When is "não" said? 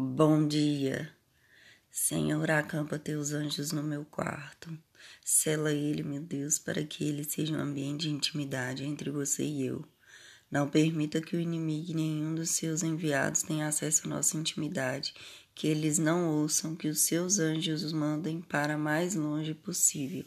10.48-10.70, 15.98-16.28